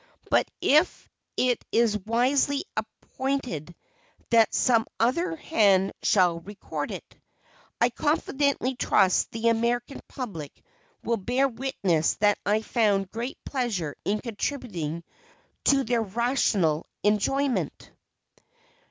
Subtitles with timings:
[0.31, 1.07] But if
[1.37, 3.75] it is wisely appointed
[4.31, 7.15] that some other hand shall record it,
[7.79, 10.63] I confidently trust that the American public
[11.03, 15.03] will bear witness that I found great pleasure in contributing
[15.65, 17.91] to their rational enjoyment.